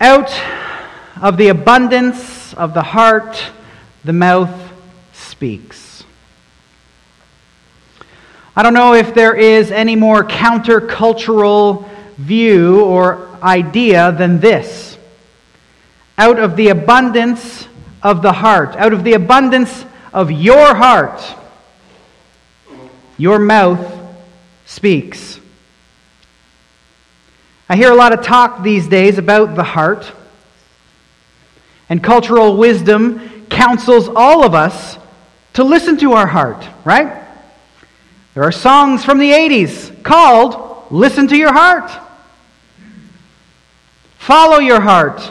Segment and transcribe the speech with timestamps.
[0.00, 0.32] Out
[1.20, 3.42] of the abundance of the heart,
[4.04, 4.72] the mouth
[5.12, 6.04] speaks.
[8.54, 14.96] I don't know if there is any more countercultural view or idea than this.
[16.16, 17.66] Out of the abundance
[18.00, 21.22] of the heart, out of the abundance of your heart,
[23.16, 23.98] your mouth
[24.64, 25.37] speaks.
[27.68, 30.10] I hear a lot of talk these days about the heart.
[31.90, 34.98] And cultural wisdom counsels all of us
[35.54, 37.24] to listen to our heart, right?
[38.34, 41.90] There are songs from the 80s called Listen to Your Heart.
[44.18, 45.30] Follow your heart.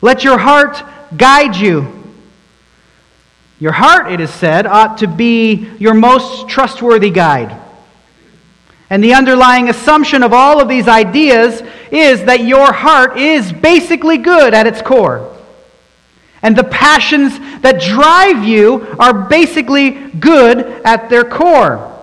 [0.00, 0.82] Let your heart
[1.16, 1.94] guide you.
[3.60, 7.60] Your heart, it is said, ought to be your most trustworthy guide.
[8.90, 14.16] And the underlying assumption of all of these ideas is that your heart is basically
[14.18, 15.36] good at its core.
[16.40, 21.94] And the passions that drive you are basically good at their core.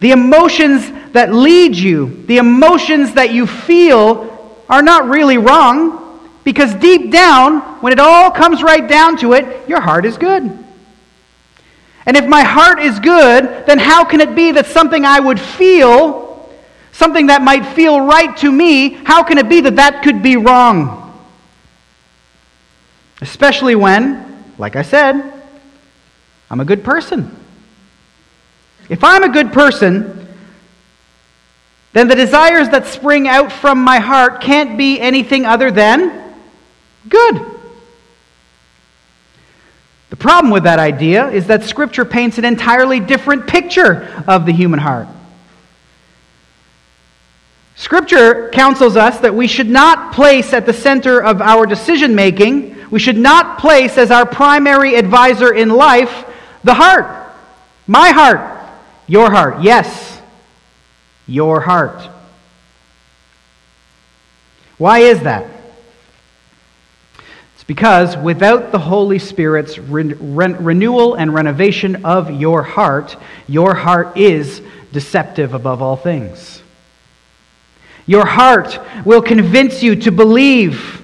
[0.00, 4.28] The emotions that lead you, the emotions that you feel,
[4.68, 9.68] are not really wrong because deep down, when it all comes right down to it,
[9.68, 10.58] your heart is good.
[12.06, 15.40] And if my heart is good, then how can it be that something I would
[15.40, 16.50] feel,
[16.90, 20.36] something that might feel right to me, how can it be that that could be
[20.36, 20.98] wrong?
[23.20, 25.32] Especially when, like I said,
[26.50, 27.34] I'm a good person.
[28.88, 30.26] If I'm a good person,
[31.92, 36.34] then the desires that spring out from my heart can't be anything other than
[37.08, 37.51] good.
[40.22, 44.52] The problem with that idea is that Scripture paints an entirely different picture of the
[44.52, 45.08] human heart.
[47.74, 52.88] Scripture counsels us that we should not place at the center of our decision making,
[52.88, 56.24] we should not place as our primary advisor in life
[56.62, 57.34] the heart.
[57.88, 58.70] My heart.
[59.08, 59.64] Your heart.
[59.64, 60.22] Yes,
[61.26, 62.00] your heart.
[64.78, 65.61] Why is that?
[67.62, 73.72] It's because without the Holy Spirit's re- re- renewal and renovation of your heart, your
[73.72, 74.60] heart is
[74.92, 76.60] deceptive above all things.
[78.04, 81.02] Your heart will convince you to believe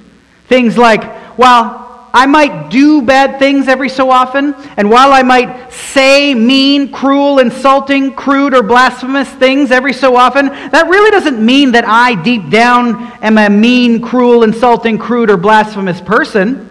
[0.49, 5.73] things like, well, I might do bad things every so often, and while I might
[5.73, 11.73] say mean, cruel, insulting, crude, or blasphemous things every so often, that really doesn't mean
[11.73, 16.65] that I deep down am a mean, cruel, insulting, crude, or blasphemous person.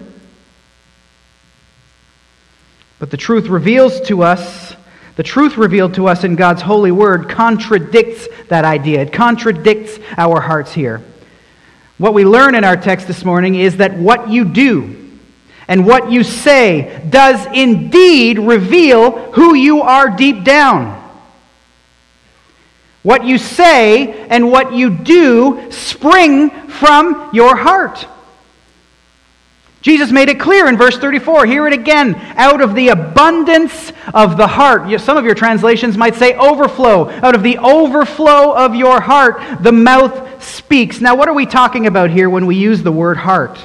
[2.99, 4.75] But the truth reveals to us,
[5.17, 9.01] the truth revealed to us in God's holy word contradicts that idea.
[9.01, 11.03] It contradicts our hearts here.
[11.97, 15.06] What we learn in our text this morning is that what you do,
[15.67, 20.93] and what you say does indeed reveal who you are deep down.
[23.03, 28.05] What you say and what you do spring from your heart.
[29.81, 31.45] Jesus made it clear in verse 34.
[31.45, 32.15] Hear it again.
[32.35, 34.99] Out of the abundance of the heart.
[34.99, 37.09] Some of your translations might say overflow.
[37.09, 40.99] Out of the overflow of your heart, the mouth speaks.
[40.99, 43.57] Now, what are we talking about here when we use the word heart?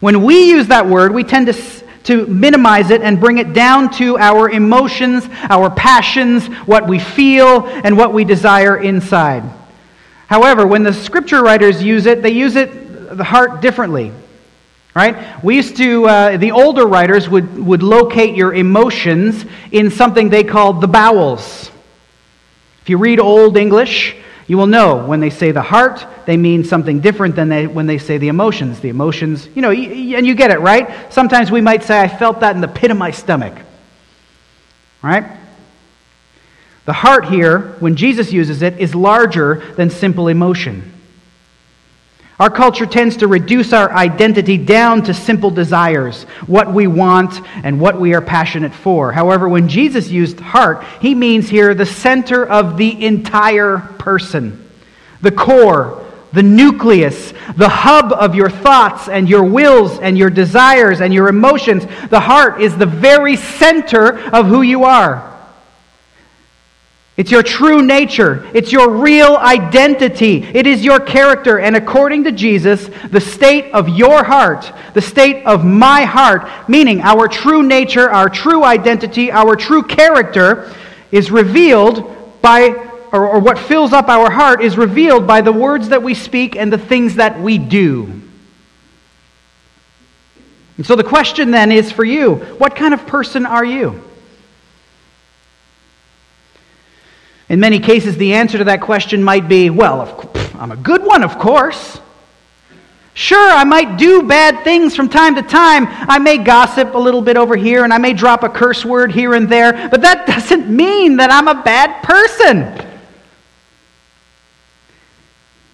[0.00, 1.52] When we use that word, we tend to,
[2.04, 7.66] to minimize it and bring it down to our emotions, our passions, what we feel,
[7.66, 9.42] and what we desire inside.
[10.28, 14.12] However, when the scripture writers use it, they use it the heart differently.
[14.94, 15.42] Right?
[15.44, 20.44] We used to, uh, the older writers would, would locate your emotions in something they
[20.44, 21.70] called the bowels.
[22.82, 24.16] If you read Old English,
[24.48, 27.86] you will know when they say the heart, they mean something different than they, when
[27.86, 28.80] they say the emotions.
[28.80, 31.12] The emotions, you know, and you get it, right?
[31.12, 33.54] Sometimes we might say, I felt that in the pit of my stomach.
[35.02, 35.30] Right?
[36.86, 40.94] The heart here, when Jesus uses it, is larger than simple emotion.
[42.38, 47.80] Our culture tends to reduce our identity down to simple desires, what we want and
[47.80, 49.10] what we are passionate for.
[49.10, 54.70] However, when Jesus used heart, he means here the center of the entire person,
[55.20, 61.00] the core, the nucleus, the hub of your thoughts and your wills and your desires
[61.00, 61.86] and your emotions.
[62.08, 65.27] The heart is the very center of who you are.
[67.18, 68.48] It's your true nature.
[68.54, 70.44] It's your real identity.
[70.44, 71.58] It is your character.
[71.58, 77.00] And according to Jesus, the state of your heart, the state of my heart, meaning
[77.00, 80.72] our true nature, our true identity, our true character,
[81.10, 82.68] is revealed by
[83.10, 86.54] or, or what fills up our heart is revealed by the words that we speak
[86.54, 88.04] and the things that we do.
[90.76, 94.07] And so the question then is for you what kind of person are you?
[97.48, 101.22] In many cases, the answer to that question might be well, I'm a good one,
[101.22, 102.00] of course.
[103.14, 105.86] Sure, I might do bad things from time to time.
[105.88, 109.10] I may gossip a little bit over here and I may drop a curse word
[109.10, 112.86] here and there, but that doesn't mean that I'm a bad person.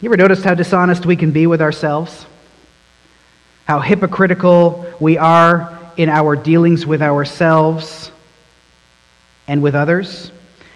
[0.01, 2.25] You ever noticed how dishonest we can be with ourselves?
[3.67, 8.11] How hypocritical we are in our dealings with ourselves
[9.49, 10.31] and with others?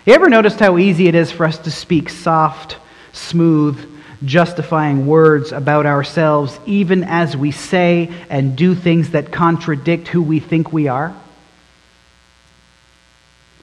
[0.09, 2.79] You ever noticed how easy it is for us to speak soft,
[3.13, 3.79] smooth,
[4.25, 10.41] justifying words about ourselves, even as we say and do things that contradict who we
[10.41, 11.15] think we are?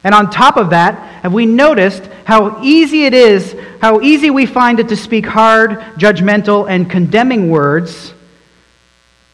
[0.03, 4.45] And on top of that, have we noticed how easy it is, how easy we
[4.45, 8.13] find it to speak hard, judgmental, and condemning words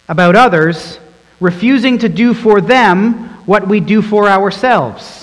[0.07, 0.97] about others,
[1.41, 5.20] refusing to do for them what we do for ourselves?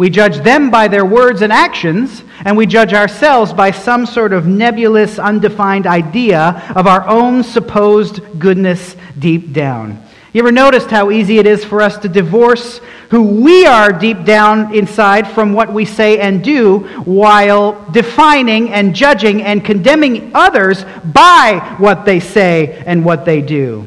[0.00, 4.32] We judge them by their words and actions, and we judge ourselves by some sort
[4.32, 10.02] of nebulous, undefined idea of our own supposed goodness deep down.
[10.32, 12.80] You ever noticed how easy it is for us to divorce
[13.10, 18.94] who we are deep down inside from what we say and do while defining and
[18.94, 20.82] judging and condemning others
[21.12, 23.86] by what they say and what they do?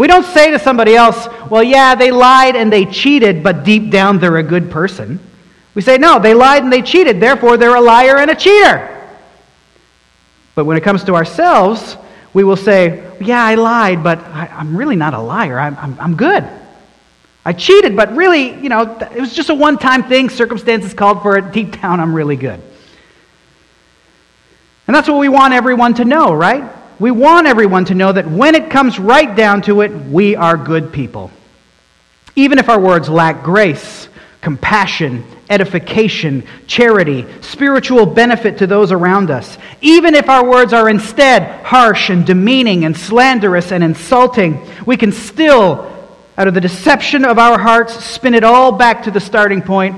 [0.00, 3.90] We don't say to somebody else, well, yeah, they lied and they cheated, but deep
[3.90, 5.20] down they're a good person.
[5.74, 8.98] We say, no, they lied and they cheated, therefore they're a liar and a cheater.
[10.54, 11.98] But when it comes to ourselves,
[12.32, 15.58] we will say, yeah, I lied, but I, am really not a liar.
[15.58, 16.48] I'm, I'm, I'm good.
[17.44, 20.30] I cheated, but really, you know, it was just a one time thing.
[20.30, 21.52] Circumstances called for it.
[21.52, 22.62] Deep down, I'm really good.
[24.86, 26.79] And that's what we want everyone to know, right?
[27.00, 30.58] We want everyone to know that when it comes right down to it, we are
[30.58, 31.30] good people.
[32.36, 34.10] Even if our words lack grace,
[34.42, 41.64] compassion, edification, charity, spiritual benefit to those around us, even if our words are instead
[41.64, 45.90] harsh and demeaning and slanderous and insulting, we can still,
[46.36, 49.96] out of the deception of our hearts, spin it all back to the starting point.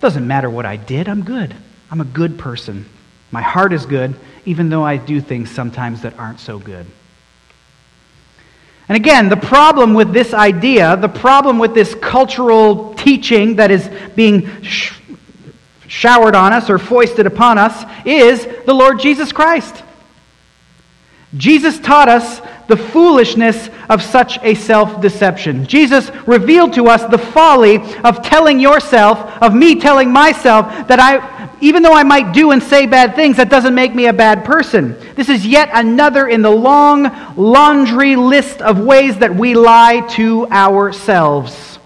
[0.00, 1.52] Doesn't matter what I did, I'm good.
[1.90, 2.86] I'm a good person.
[3.34, 4.14] My heart is good,
[4.44, 6.86] even though I do things sometimes that aren't so good.
[8.88, 13.90] And again, the problem with this idea, the problem with this cultural teaching that is
[14.14, 14.94] being sh-
[15.88, 19.82] showered on us or foisted upon us is the Lord Jesus Christ.
[21.36, 25.66] Jesus taught us the foolishness of such a self deception.
[25.66, 31.33] Jesus revealed to us the folly of telling yourself, of me telling myself, that I,
[31.64, 34.44] even though I might do and say bad things, that doesn't make me a bad
[34.44, 34.98] person.
[35.14, 37.04] This is yet another in the long
[37.38, 41.78] laundry list of ways that we lie to ourselves.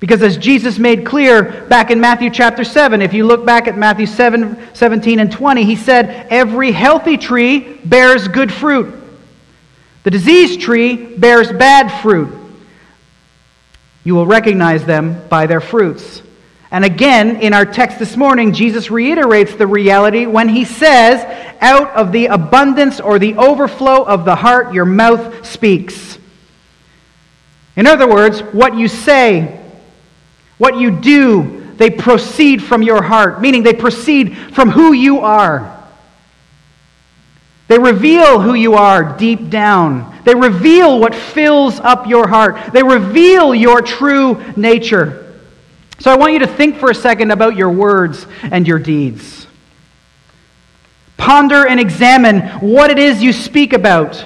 [0.00, 3.78] Because as Jesus made clear back in Matthew chapter 7, if you look back at
[3.78, 8.92] Matthew 7, 17 and 20, he said, Every healthy tree bears good fruit.
[10.02, 12.36] The diseased tree bears bad fruit.
[14.02, 16.22] You will recognize them by their fruits.
[16.72, 21.24] And again, in our text this morning, Jesus reiterates the reality when he says,
[21.60, 26.18] Out of the abundance or the overflow of the heart, your mouth speaks.
[27.74, 29.60] In other words, what you say,
[30.58, 35.76] what you do, they proceed from your heart, meaning they proceed from who you are.
[37.66, 40.20] They reveal who you are deep down.
[40.24, 42.72] They reveal what fills up your heart.
[42.72, 45.19] They reveal your true nature.
[46.00, 49.46] So I want you to think for a second about your words and your deeds.
[51.18, 54.24] Ponder and examine what it is you speak about.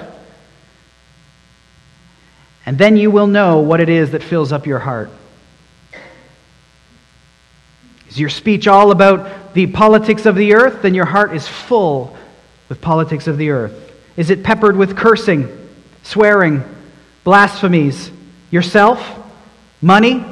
[2.65, 5.09] And then you will know what it is that fills up your heart.
[8.07, 10.81] Is your speech all about the politics of the earth?
[10.81, 12.15] Then your heart is full
[12.69, 13.91] with politics of the earth.
[14.15, 15.49] Is it peppered with cursing,
[16.03, 16.63] swearing,
[17.25, 18.11] blasphemies,
[18.49, 19.05] yourself,
[19.81, 20.23] money,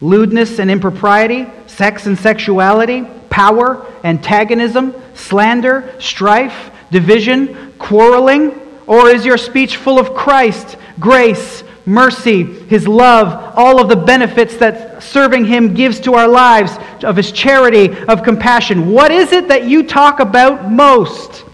[0.00, 8.52] lewdness and impropriety, sex and sexuality, power, antagonism, slander, strife, division, quarreling?
[8.86, 14.56] Or is your speech full of Christ, grace, mercy, His love, all of the benefits
[14.58, 18.90] that serving Him gives to our lives, of His charity, of compassion?
[18.90, 21.44] What is it that you talk about most?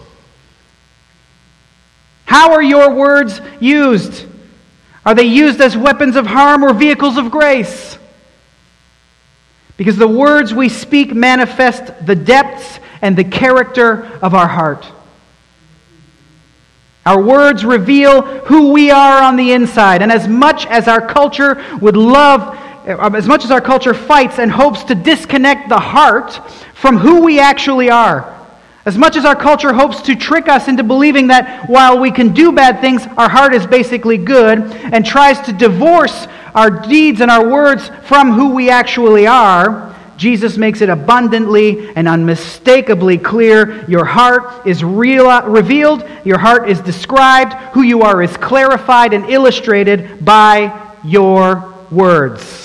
[2.26, 4.26] How are your words used?
[5.04, 7.98] Are they used as weapons of harm or vehicles of grace?
[9.76, 14.86] Because the words we speak manifest the depths and the character of our heart.
[17.06, 20.00] Our words reveal who we are on the inside.
[20.00, 22.56] And as much as our culture would love,
[22.88, 26.40] uh, as much as our culture fights and hopes to disconnect the heart
[26.74, 28.30] from who we actually are,
[28.86, 32.34] as much as our culture hopes to trick us into believing that while we can
[32.34, 37.30] do bad things, our heart is basically good, and tries to divorce our deeds and
[37.30, 43.84] our words from who we actually are, Jesus makes it abundantly and unmistakably clear.
[43.88, 49.28] Your heart is real, revealed, your heart is described, who you are is clarified and
[49.28, 52.63] illustrated by your words.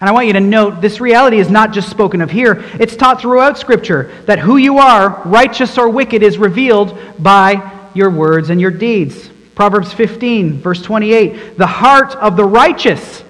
[0.00, 2.96] And I want you to note this reality is not just spoken of here, it's
[2.96, 8.48] taught throughout Scripture that who you are, righteous or wicked, is revealed by your words
[8.48, 9.28] and your deeds.
[9.54, 13.22] Proverbs 15, verse 28 The heart of the righteous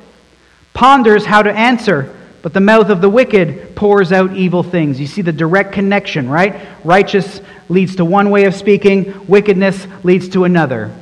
[0.73, 5.01] ponders how to answer, but the mouth of the wicked pours out evil things.
[5.01, 6.61] You see the direct connection, right?
[6.85, 10.95] Righteous leads to one way of speaking, wickedness leads to another.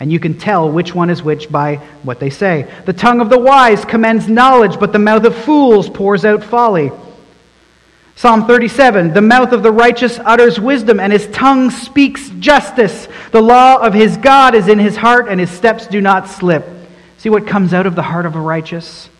[0.00, 2.66] And you can tell which one is which by what they say.
[2.86, 6.90] The tongue of the wise commends knowledge, but the mouth of fools pours out folly.
[8.16, 13.08] Psalm 37 The mouth of the righteous utters wisdom, and his tongue speaks justice.
[13.30, 16.66] The law of his God is in his heart, and his steps do not slip.
[17.18, 19.10] See what comes out of the heart of a righteous?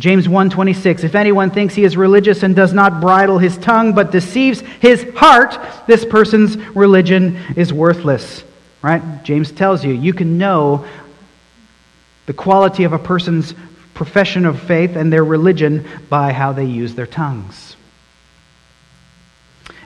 [0.00, 4.10] James 1:26 If anyone thinks he is religious and does not bridle his tongue but
[4.10, 8.42] deceives his heart, this person's religion is worthless.
[8.82, 9.24] Right?
[9.24, 10.86] James tells you you can know
[12.26, 13.54] the quality of a person's
[13.94, 17.76] profession of faith and their religion by how they use their tongues.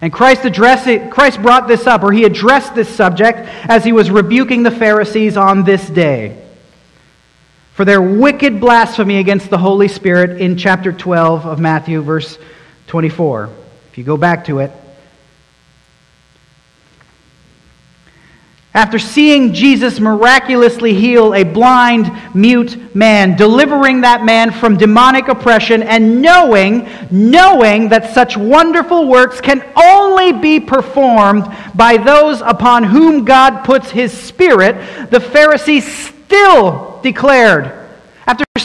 [0.00, 3.92] And Christ addressed it, Christ brought this up or he addressed this subject as he
[3.92, 6.42] was rebuking the Pharisees on this day
[7.74, 12.36] for their wicked blasphemy against the Holy Spirit in chapter 12 of Matthew, verse
[12.88, 13.48] 24.
[13.90, 14.72] If you go back to it.
[18.74, 25.82] After seeing Jesus miraculously heal a blind, mute man, delivering that man from demonic oppression,
[25.82, 33.26] and knowing, knowing that such wonderful works can only be performed by those upon whom
[33.26, 37.81] God puts his Spirit, the Pharisees still declared,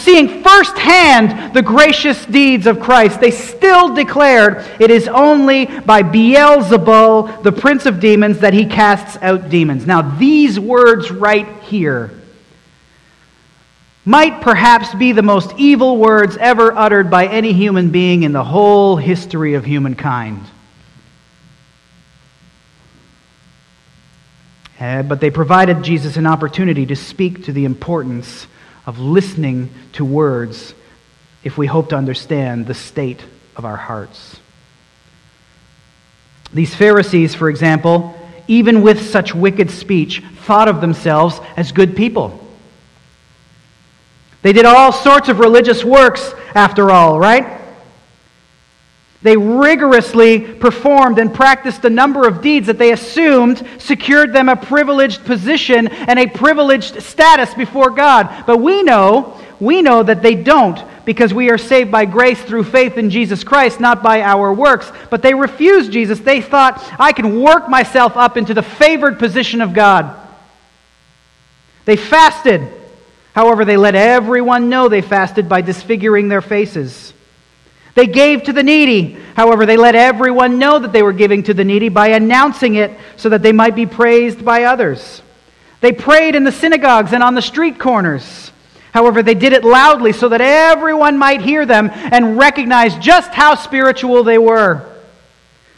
[0.08, 7.44] seeing firsthand the gracious deeds of Christ, they still declared it is only by Beelzebul,
[7.44, 9.86] the prince of demons, that he casts out demons.
[9.86, 12.12] Now, these words right here
[14.06, 18.46] might perhaps be the most evil words ever uttered by any human being in the
[18.46, 20.40] whole history of humankind.
[24.80, 28.48] Uh, but they provided Jesus an opportunity to speak to the importance
[28.88, 30.74] of listening to words
[31.44, 33.24] if we hope to understand the state
[33.56, 34.40] of our hearts.
[36.54, 38.16] These Pharisees, for example,
[38.48, 42.40] even with such wicked speech, thought of themselves as good people.
[44.42, 47.57] They did all sorts of religious works, after all, right?
[49.28, 54.56] They rigorously performed and practiced a number of deeds that they assumed secured them a
[54.56, 58.46] privileged position and a privileged status before God.
[58.48, 62.64] But we know, we know that they don't because we are saved by grace through
[62.64, 64.90] faith in Jesus Christ, not by our works.
[65.10, 66.22] But they refused Jesus.
[66.22, 70.16] They thought, I can work myself up into the favored position of God.
[71.84, 72.66] They fasted.
[73.34, 77.12] However, they let everyone know they fasted by disfiguring their faces.
[77.98, 79.18] They gave to the needy.
[79.36, 82.92] However, they let everyone know that they were giving to the needy by announcing it
[83.16, 85.24] so that they might be praised by others.
[85.82, 88.52] They prayed in the synagogues and on the street corners.
[88.94, 93.56] However, they did it loudly so that everyone might hear them and recognize just how
[93.56, 94.86] spiritual they were.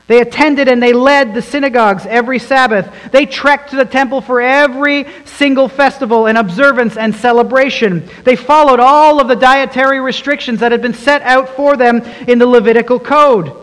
[0.10, 2.92] They attended and they led the synagogues every Sabbath.
[3.12, 8.10] They trekked to the temple for every single festival and observance and celebration.
[8.24, 12.40] They followed all of the dietary restrictions that had been set out for them in
[12.40, 13.56] the Levitical code.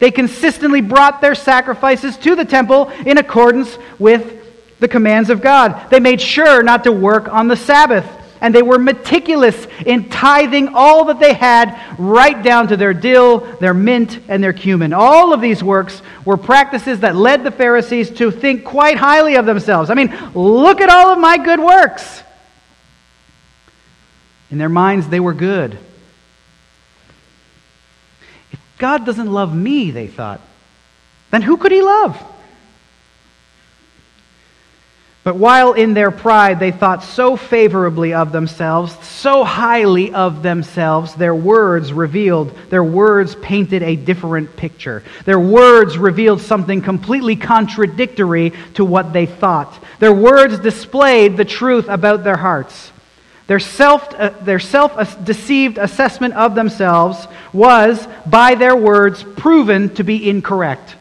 [0.00, 5.90] They consistently brought their sacrifices to the temple in accordance with the commands of God.
[5.90, 8.04] They made sure not to work on the Sabbath
[8.44, 13.38] and they were meticulous in tithing all that they had, right down to their dill,
[13.38, 14.92] their mint, and their cumin.
[14.92, 19.46] All of these works were practices that led the Pharisees to think quite highly of
[19.46, 19.88] themselves.
[19.88, 22.22] I mean, look at all of my good works.
[24.50, 25.78] In their minds, they were good.
[28.52, 30.42] If God doesn't love me, they thought,
[31.30, 32.22] then who could he love?
[35.24, 41.14] But while in their pride they thought so favorably of themselves, so highly of themselves,
[41.14, 45.02] their words revealed, their words painted a different picture.
[45.24, 49.82] Their words revealed something completely contradictory to what they thought.
[49.98, 52.92] Their words displayed the truth about their hearts.
[53.46, 60.04] Their self, uh, their self deceived assessment of themselves was, by their words, proven to
[60.04, 60.96] be incorrect.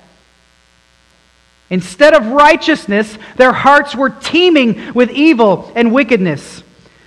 [1.69, 6.63] Instead of righteousness, their hearts were teeming with evil and wickedness.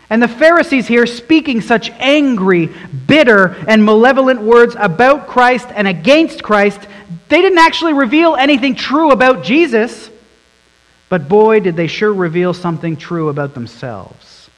[0.09, 2.71] And the Pharisees here, speaking such angry,
[3.07, 6.81] bitter, and malevolent words about Christ and against Christ,
[7.29, 10.11] they didn't actually reveal anything true about Jesus.
[11.09, 14.49] But boy, did they sure reveal something true about themselves.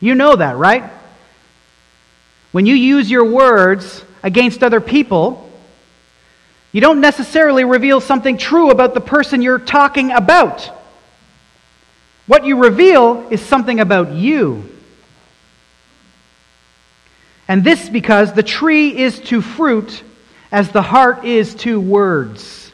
[0.00, 0.90] You know that, right?
[2.52, 5.50] When you use your words against other people,
[6.74, 10.72] you don't necessarily reveal something true about the person you're talking about.
[12.26, 14.68] What you reveal is something about you.
[17.46, 20.02] And this because the tree is to fruit
[20.50, 22.72] as the heart is to words.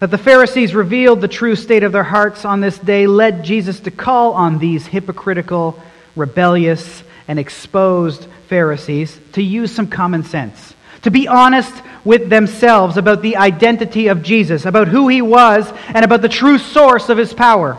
[0.00, 3.80] That the Pharisees revealed the true state of their hearts on this day led Jesus
[3.80, 5.78] to call on these hypocritical,
[6.16, 11.72] rebellious, and exposed Pharisees to use some common sense to be honest
[12.04, 16.58] with themselves about the identity of Jesus, about who he was, and about the true
[16.58, 17.78] source of his power.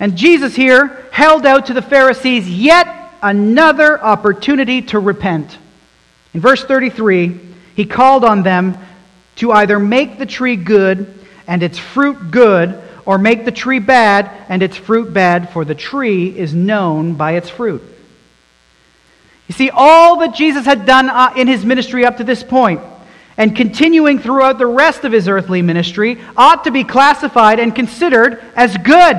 [0.00, 2.86] And Jesus here held out to the Pharisees yet
[3.22, 5.58] another opportunity to repent.
[6.34, 7.38] In verse 33,
[7.74, 8.78] he called on them
[9.36, 11.14] to either make the tree good
[11.46, 15.74] and its fruit good, or make the tree bad and its fruit bad, for the
[15.74, 17.82] tree is known by its fruit.
[19.48, 22.80] You see, all that Jesus had done uh, in his ministry up to this point
[23.38, 28.42] and continuing throughout the rest of his earthly ministry ought to be classified and considered
[28.54, 29.16] as good.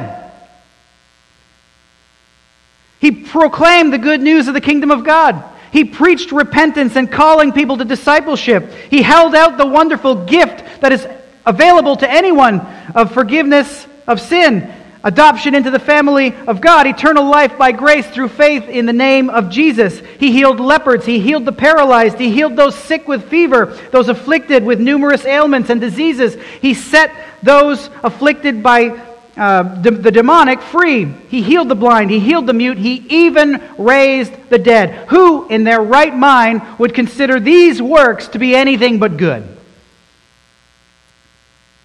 [2.99, 5.43] He proclaimed the good news of the kingdom of God.
[5.71, 8.71] He preached repentance and calling people to discipleship.
[8.89, 11.07] He held out the wonderful gift that is
[11.45, 12.59] available to anyone
[12.93, 18.27] of forgiveness of sin Adoption into the family of God, eternal life by grace through
[18.27, 20.01] faith in the name of Jesus.
[20.19, 24.65] He healed lepers, he healed the paralyzed, he healed those sick with fever, those afflicted
[24.65, 26.35] with numerous ailments and diseases.
[26.61, 29.01] He set those afflicted by
[29.37, 31.05] uh, the demonic free.
[31.05, 35.07] He healed the blind, he healed the mute, he even raised the dead.
[35.09, 39.47] Who in their right mind would consider these works to be anything but good?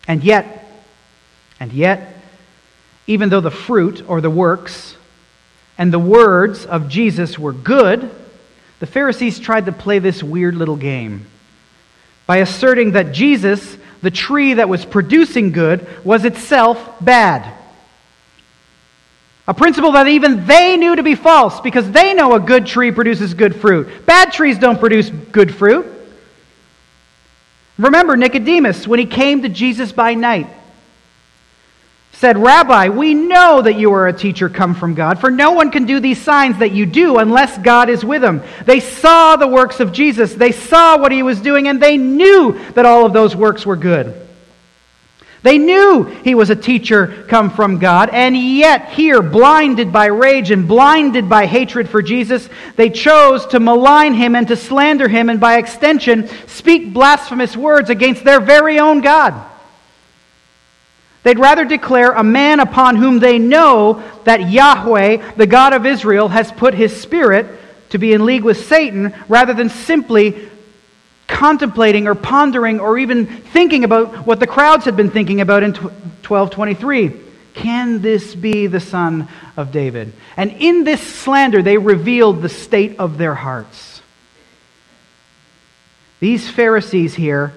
[0.08, 0.68] And yet,
[1.60, 2.10] and yet,
[3.06, 4.96] even though the fruit or the works
[5.76, 8.10] and the words of Jesus were good,
[8.80, 11.26] the Pharisees tried to play this weird little game
[12.26, 17.52] by asserting that Jesus, the tree that was producing good, was itself bad.
[19.46, 22.90] A principle that even they knew to be false because they know a good tree
[22.90, 24.06] produces good fruit.
[24.06, 25.86] Bad trees don't produce good fruit.
[27.76, 30.46] Remember Nicodemus when he came to Jesus by night
[32.14, 35.70] said, Rabbi, we know that you are a teacher come from God, for no one
[35.70, 38.42] can do these signs that you do unless God is with him.
[38.64, 42.58] They saw the works of Jesus, they saw what he was doing, and they knew
[42.74, 44.20] that all of those works were good.
[45.42, 50.50] They knew he was a teacher come from God, and yet, here, blinded by rage
[50.50, 55.28] and blinded by hatred for Jesus, they chose to malign him and to slander him,
[55.28, 59.50] and by extension, speak blasphemous words against their very own God.
[61.24, 66.28] They'd rather declare a man upon whom they know that Yahweh, the God of Israel,
[66.28, 67.46] has put his spirit
[67.90, 70.50] to be in league with Satan rather than simply
[71.26, 75.72] contemplating or pondering or even thinking about what the crowds had been thinking about in
[75.72, 77.12] 1223.
[77.54, 80.12] Can this be the son of David?
[80.36, 84.02] And in this slander, they revealed the state of their hearts.
[86.20, 87.54] These Pharisees here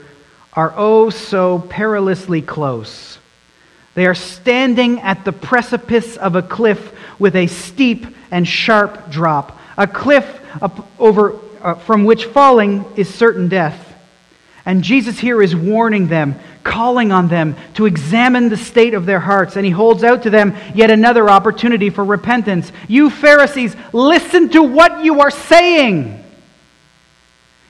[0.54, 3.18] are oh so perilously close
[3.98, 9.60] they are standing at the precipice of a cliff with a steep and sharp drop,
[9.76, 10.40] a cliff
[11.00, 11.34] over,
[11.64, 13.96] uh, from which falling is certain death.
[14.68, 19.20] And Jesus here is warning them, calling on them to examine the state of their
[19.20, 19.56] hearts.
[19.56, 22.72] And he holds out to them yet another opportunity for repentance.
[22.88, 26.24] You Pharisees, listen to what you are saying.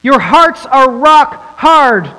[0.01, 2.11] Your hearts are rock hard.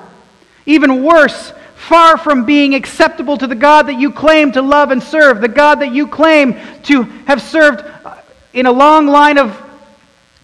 [0.64, 5.02] Even worse, far from being acceptable to the God that you claim to love and
[5.02, 8.16] serve, the God that you claim to have served uh,
[8.52, 9.56] in a long line of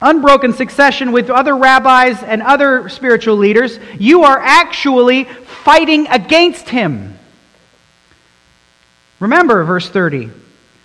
[0.01, 7.19] unbroken succession with other rabbis and other spiritual leaders, you are actually fighting against him.
[9.19, 10.31] Remember verse 30.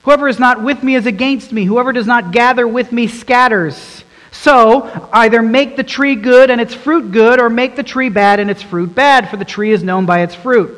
[0.04, 1.66] Whoever is not with me is against me.
[1.66, 4.04] Whoever does not gather with me scatters.
[4.32, 8.40] So, either make the tree good and its fruit good, or make the tree bad
[8.40, 10.76] and its fruit bad, for the tree is known by its fruit.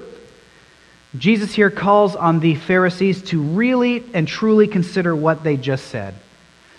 [1.17, 6.15] Jesus here calls on the Pharisees to really and truly consider what they just said.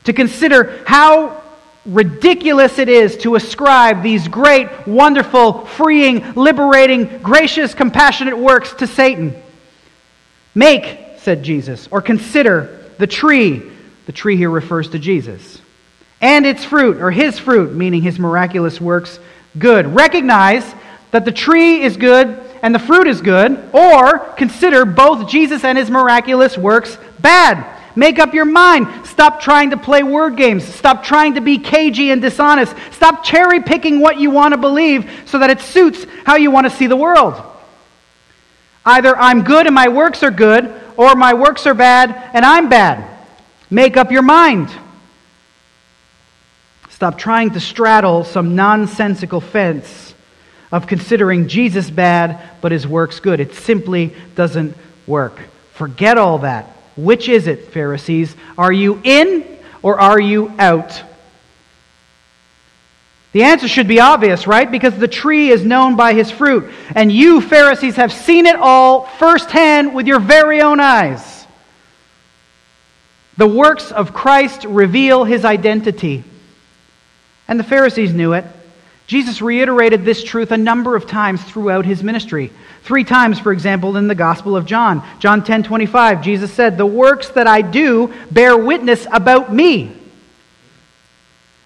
[0.04, 1.42] To consider how
[1.84, 9.34] ridiculous it is to ascribe these great, wonderful, freeing, liberating, gracious, compassionate works to Satan.
[10.54, 13.62] Make, said Jesus, or consider the tree.
[14.06, 15.61] The tree here refers to Jesus.
[16.22, 19.18] And its fruit, or his fruit, meaning his miraculous works,
[19.58, 19.86] good.
[19.86, 20.64] Recognize
[21.10, 25.76] that the tree is good and the fruit is good, or consider both Jesus and
[25.76, 27.66] his miraculous works bad.
[27.96, 28.86] Make up your mind.
[29.04, 30.64] Stop trying to play word games.
[30.64, 32.74] Stop trying to be cagey and dishonest.
[32.92, 36.70] Stop cherry picking what you want to believe so that it suits how you want
[36.70, 37.34] to see the world.
[38.84, 42.68] Either I'm good and my works are good, or my works are bad and I'm
[42.68, 43.08] bad.
[43.70, 44.70] Make up your mind.
[47.02, 50.14] Stop trying to straddle some nonsensical fence
[50.70, 53.40] of considering Jesus bad but his works good.
[53.40, 55.40] It simply doesn't work.
[55.72, 56.66] Forget all that.
[56.96, 58.36] Which is it, Pharisees?
[58.56, 59.44] Are you in
[59.82, 61.02] or are you out?
[63.32, 64.70] The answer should be obvious, right?
[64.70, 66.72] Because the tree is known by his fruit.
[66.94, 71.48] And you, Pharisees, have seen it all firsthand with your very own eyes.
[73.38, 76.22] The works of Christ reveal his identity.
[77.48, 78.44] And the Pharisees knew it.
[79.06, 82.50] Jesus reiterated this truth a number of times throughout his ministry.
[82.82, 85.06] Three times, for example, in the Gospel of John.
[85.18, 89.96] John 10 25, Jesus said, The works that I do bear witness about me.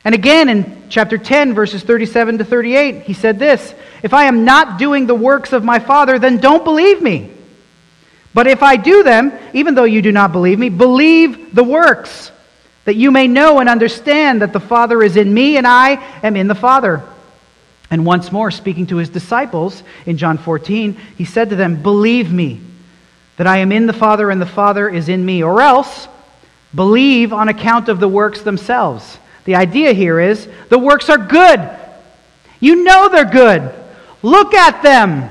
[0.05, 4.45] And again in chapter 10, verses 37 to 38, he said this If I am
[4.45, 7.33] not doing the works of my Father, then don't believe me.
[8.33, 12.31] But if I do them, even though you do not believe me, believe the works,
[12.87, 16.37] that you may know and understand that the Father is in me and I am
[16.37, 17.03] in the Father.
[17.91, 22.33] And once more, speaking to his disciples in John 14, he said to them, Believe
[22.33, 22.61] me
[23.37, 26.09] that I am in the Father and the Father is in me, or else
[26.75, 29.19] believe on account of the works themselves.
[29.45, 31.69] The idea here is the works are good.
[32.61, 33.73] You know they're good.
[34.23, 35.29] Look at them.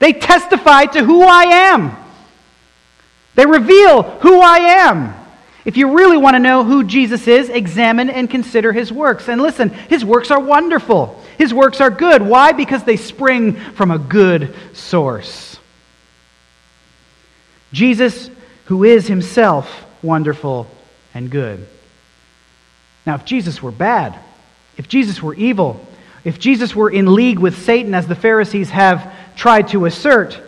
[0.00, 1.96] They testify to who I am.
[3.36, 5.23] They reveal who I am.
[5.64, 9.28] If you really want to know who Jesus is, examine and consider his works.
[9.28, 11.22] And listen, his works are wonderful.
[11.38, 12.20] His works are good.
[12.20, 12.52] Why?
[12.52, 15.58] Because they spring from a good source.
[17.72, 18.30] Jesus,
[18.66, 20.66] who is himself wonderful
[21.14, 21.66] and good.
[23.06, 24.18] Now, if Jesus were bad,
[24.76, 25.84] if Jesus were evil,
[26.24, 30.40] if Jesus were in league with Satan, as the Pharisees have tried to assert,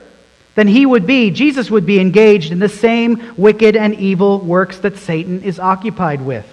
[0.57, 4.79] then he would be, Jesus would be engaged in the same wicked and evil works
[4.79, 6.47] that Satan is occupied with.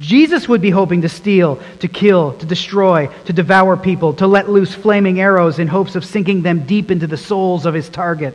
[0.00, 4.48] Jesus would be hoping to steal, to kill, to destroy, to devour people, to let
[4.48, 8.34] loose flaming arrows in hopes of sinking them deep into the souls of his target,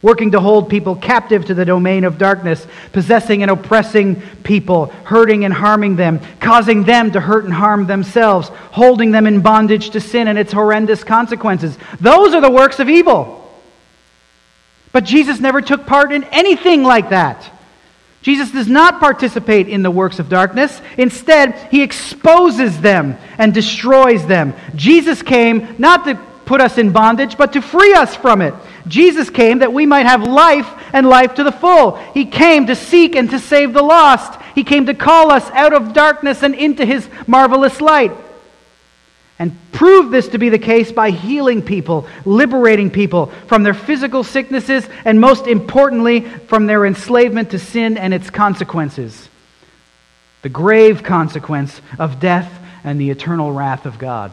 [0.00, 5.44] working to hold people captive to the domain of darkness, possessing and oppressing people, hurting
[5.44, 10.00] and harming them, causing them to hurt and harm themselves, holding them in bondage to
[10.00, 11.76] sin and its horrendous consequences.
[12.00, 13.43] Those are the works of evil.
[14.94, 17.50] But Jesus never took part in anything like that.
[18.22, 20.80] Jesus does not participate in the works of darkness.
[20.96, 24.54] Instead, he exposes them and destroys them.
[24.76, 28.54] Jesus came not to put us in bondage, but to free us from it.
[28.86, 31.96] Jesus came that we might have life and life to the full.
[32.14, 34.40] He came to seek and to save the lost.
[34.54, 38.12] He came to call us out of darkness and into his marvelous light
[39.38, 44.22] and prove this to be the case by healing people, liberating people from their physical
[44.22, 49.28] sicknesses, and most importantly, from their enslavement to sin and its consequences
[50.42, 52.52] the grave consequence of death
[52.84, 54.30] and the eternal wrath of God.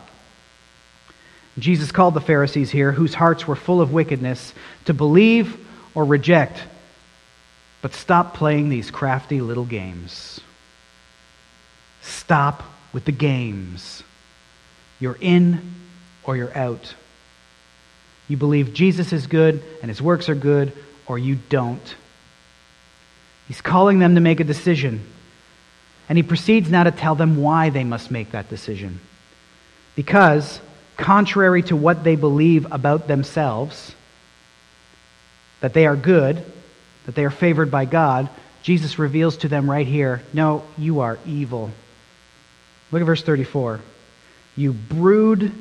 [1.58, 4.54] Jesus called the Pharisees here, whose hearts were full of wickedness,
[4.86, 6.62] to believe or reject,
[7.82, 10.42] but stop playing these crafty little games.
[12.02, 12.62] Stop
[12.92, 14.04] with the games.
[15.02, 15.74] You're in
[16.24, 16.94] or you're out.
[18.30, 20.72] You believe Jesus is good and his works are good,
[21.06, 21.96] or you don't.
[23.50, 25.06] He's calling them to make a decision.
[26.08, 29.02] And he proceeds now to tell them why they must make that decision.
[29.96, 30.62] Because,
[30.96, 33.94] contrary to what they believe about themselves,
[35.60, 36.44] that they are good,
[37.06, 38.30] that they are favored by God,
[38.64, 41.72] Jesus reveals to them right here no, you are evil.
[42.92, 43.82] Look at verse 34.
[44.62, 45.52] You brood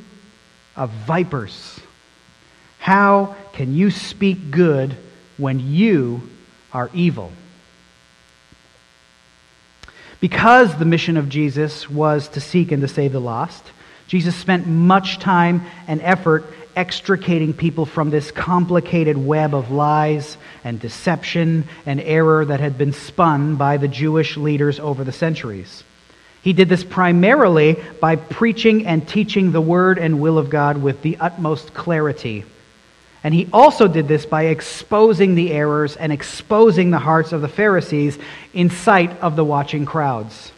[0.76, 1.80] of vipers.
[2.78, 4.94] How can you speak good
[5.38, 6.28] when you
[6.70, 7.32] are evil?
[10.20, 13.64] Because the mission of Jesus was to seek and to save the lost,
[14.06, 16.44] Jesus spent much time and effort
[16.76, 22.92] extricating people from this complicated web of lies and deception and error that had been
[22.92, 25.84] spun by the Jewish leaders over the centuries.
[26.42, 31.02] He did this primarily by preaching and teaching the word and will of God with
[31.02, 32.44] the utmost clarity.
[33.22, 37.48] And he also did this by exposing the errors and exposing the hearts of the
[37.48, 38.18] Pharisees
[38.54, 40.52] in sight of the watching crowds.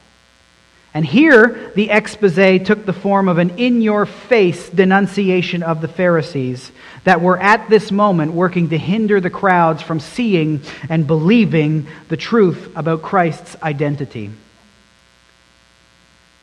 [0.94, 5.88] And here, the expose took the form of an in your face denunciation of the
[5.88, 6.70] Pharisees
[7.04, 12.16] that were at this moment working to hinder the crowds from seeing and believing the
[12.16, 14.30] truth about Christ's identity.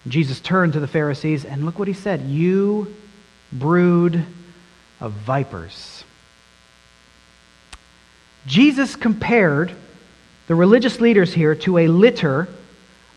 [0.07, 2.95] Jesus turned to the Pharisees, and look what he said You
[3.51, 4.23] brood
[4.99, 6.03] of vipers.
[8.45, 9.73] Jesus compared
[10.47, 12.47] the religious leaders here to a litter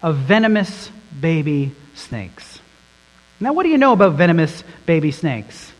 [0.02, 2.60] of venomous baby snakes.
[3.40, 5.72] Now, what do you know about venomous baby snakes?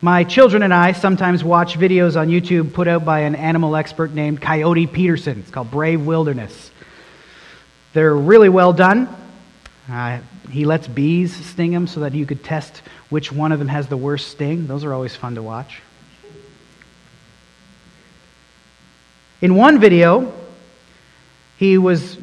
[0.00, 4.14] My children and I sometimes watch videos on YouTube put out by an animal expert
[4.14, 5.40] named Coyote Peterson.
[5.40, 6.69] It's called Brave Wilderness.
[7.92, 9.08] They're really well done.
[9.90, 13.68] Uh, he lets bees sting him so that you could test which one of them
[13.68, 14.66] has the worst sting.
[14.66, 15.80] Those are always fun to watch.
[19.40, 20.32] In one video,
[21.56, 22.18] he was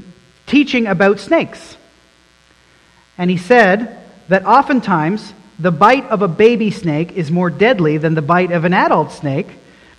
[0.45, 1.75] teaching about snakes.
[3.17, 3.97] And he said
[4.29, 8.63] that oftentimes the bite of a baby snake is more deadly than the bite of
[8.63, 9.47] an adult snake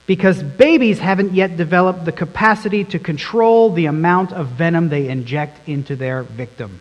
[0.08, 5.68] because babies haven't yet developed the capacity to control the amount of venom they inject
[5.68, 6.80] into their victim.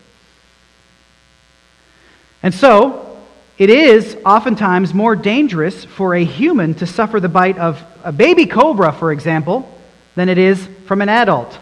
[2.42, 3.20] And so,
[3.58, 8.46] it is oftentimes more dangerous for a human to suffer the bite of a baby
[8.46, 9.70] cobra, for example,
[10.16, 11.60] than it is from an adult.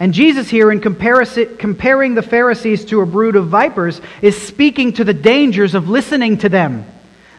[0.00, 5.04] And Jesus, here, in comparing the Pharisees to a brood of vipers, is speaking to
[5.04, 6.86] the dangers of listening to them.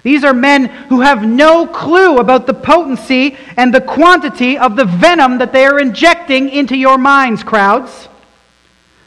[0.04, 4.86] These are men who have no clue about the potency and the quantity of the
[4.86, 8.08] venom that they are injecting into your minds, crowds.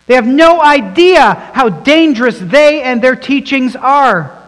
[0.07, 4.41] They have no idea how dangerous they and their teachings are.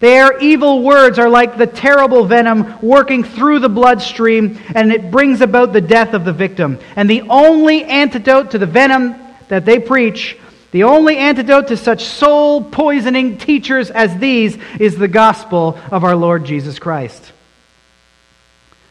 [0.00, 5.40] Their evil words are like the terrible venom working through the bloodstream, and it brings
[5.40, 6.78] about the death of the victim.
[6.94, 9.14] And the only antidote to the venom
[9.48, 10.36] that they preach,
[10.74, 16.16] the only antidote to such soul poisoning teachers as these, is the gospel of our
[16.16, 17.30] Lord Jesus Christ.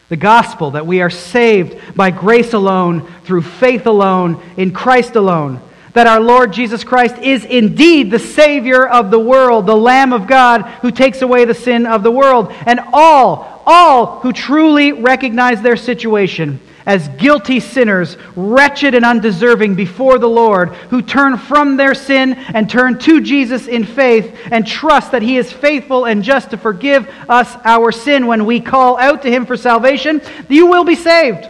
[0.08, 5.60] The gospel that we are saved by grace alone, through faith alone, in Christ alone
[5.94, 10.26] that our Lord Jesus Christ is indeed the Savior of the world, the Lamb of
[10.26, 12.52] God who takes away the sin of the world.
[12.66, 20.18] And all, all who truly recognize their situation as guilty sinners, wretched and undeserving before
[20.18, 25.12] the Lord, who turn from their sin and turn to Jesus in faith and trust
[25.12, 29.22] that He is faithful and just to forgive us our sin when we call out
[29.22, 31.48] to Him for salvation, you will be saved.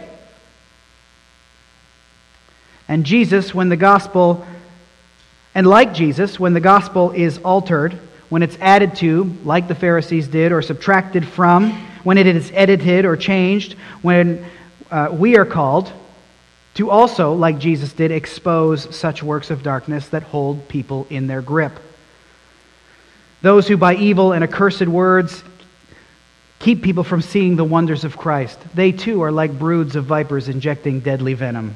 [2.87, 4.45] And Jesus, when the gospel,
[5.53, 7.93] and like Jesus, when the gospel is altered,
[8.29, 11.71] when it's added to, like the Pharisees did, or subtracted from,
[12.03, 14.45] when it is edited or changed, when
[14.91, 15.91] uh, we are called
[16.75, 21.41] to also, like Jesus did, expose such works of darkness that hold people in their
[21.41, 21.73] grip.
[23.41, 25.43] Those who by evil and accursed words
[26.59, 30.49] keep people from seeing the wonders of Christ, they too are like broods of vipers
[30.49, 31.75] injecting deadly venom.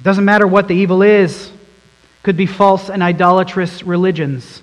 [0.00, 1.52] It doesn't matter what the evil is.
[2.22, 4.62] Could be false and idolatrous religions.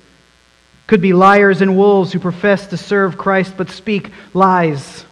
[0.88, 5.06] Could be liars and wolves who profess to serve Christ but speak lies.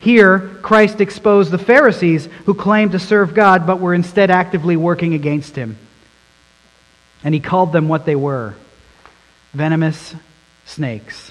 [0.00, 5.14] Here, Christ exposed the Pharisees who claimed to serve God but were instead actively working
[5.14, 5.78] against him.
[7.22, 8.54] And he called them what they were
[9.52, 10.14] venomous
[10.64, 11.30] snakes.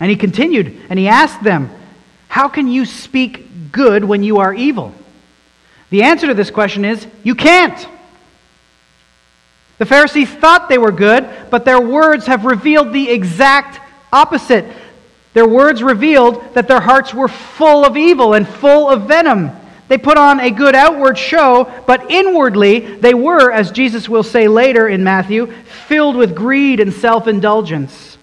[0.00, 1.70] And he continued and he asked them,
[2.26, 4.92] How can you speak good when you are evil?
[5.94, 7.86] The answer to this question is you can't.
[9.78, 13.78] The Pharisees thought they were good, but their words have revealed the exact
[14.12, 14.66] opposite.
[15.34, 19.52] Their words revealed that their hearts were full of evil and full of venom.
[19.86, 24.48] They put on a good outward show, but inwardly they were, as Jesus will say
[24.48, 25.46] later in Matthew,
[25.86, 28.18] filled with greed and self indulgence,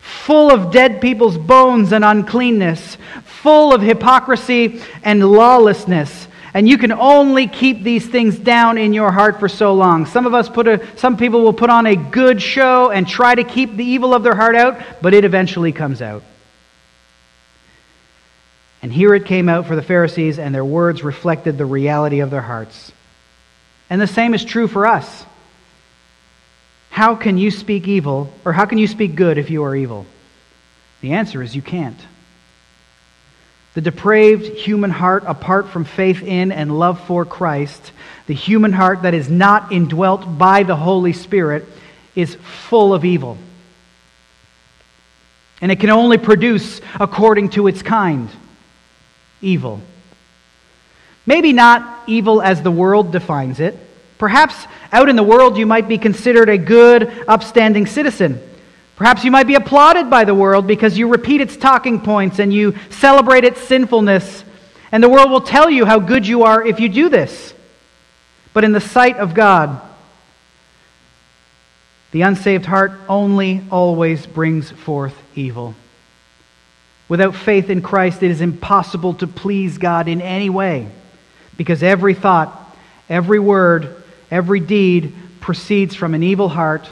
[0.00, 6.92] full of dead people's bones and uncleanness, full of hypocrisy and lawlessness And you can
[6.92, 10.06] only keep these things down in your heart for so long.
[10.06, 13.34] Some of us put a, some people will put on a good show and try
[13.34, 16.22] to keep the evil of their heart out, but it eventually comes out.
[18.80, 22.30] And here it came out for the Pharisees, and their words reflected the reality of
[22.30, 22.92] their hearts.
[23.90, 25.24] And the same is true for us.
[26.90, 30.06] How can you speak evil, or how can you speak good if you are evil?
[31.00, 31.98] The answer is you can't.
[33.78, 37.92] The depraved human heart, apart from faith in and love for Christ,
[38.26, 41.64] the human heart that is not indwelt by the Holy Spirit,
[42.16, 43.38] is full of evil.
[45.60, 48.28] And it can only produce according to its kind
[49.40, 49.80] evil.
[51.24, 53.78] Maybe not evil as the world defines it.
[54.18, 54.56] Perhaps
[54.90, 58.40] out in the world you might be considered a good, upstanding citizen.
[58.98, 62.52] Perhaps you might be applauded by the world because you repeat its talking points and
[62.52, 64.42] you celebrate its sinfulness.
[64.90, 67.54] And the world will tell you how good you are if you do this.
[68.52, 69.80] But in the sight of God,
[72.10, 75.76] the unsaved heart only always brings forth evil.
[77.08, 80.88] Without faith in Christ, it is impossible to please God in any way
[81.56, 82.76] because every thought,
[83.08, 86.88] every word, every deed proceeds from an evil heart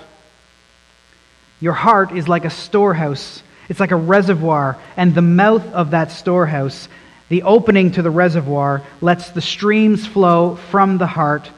[1.61, 6.13] your heart is like a storehouse, it's like a reservoir, and the mouth of that
[6.13, 6.89] storehouse,
[7.29, 11.51] the opening to the reservoir, lets the streams flow from the heart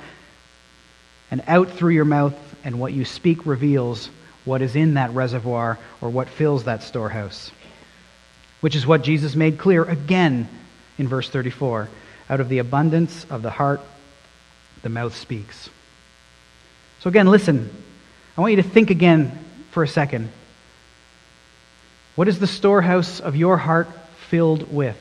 [1.31, 2.35] and out through your mouth,
[2.65, 4.09] and what you speak reveals
[4.45, 7.51] what is in that reservoir or what fills that storehouse.
[8.61, 10.49] Which is what Jesus made clear again
[10.97, 11.89] in verse 34.
[12.31, 13.81] Out of the abundance of the heart,
[14.83, 15.69] the mouth speaks.
[17.01, 17.71] So, again, listen.
[18.37, 19.39] I want you to think again
[19.71, 20.31] for a second.
[22.15, 23.89] What is the storehouse of your heart
[24.29, 24.97] filled with?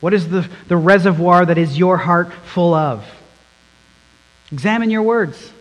[0.00, 3.04] What is the, the reservoir that is your heart full of?
[4.52, 5.52] Examine your words.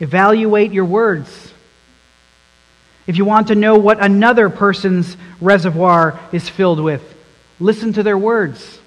[0.00, 1.52] Evaluate your words.
[3.06, 7.02] If you want to know what another person's reservoir is filled with,
[7.60, 8.78] listen to their words.